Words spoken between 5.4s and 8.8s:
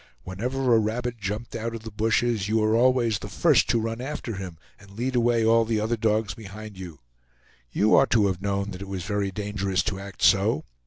all the other dogs behind you. You ought to have known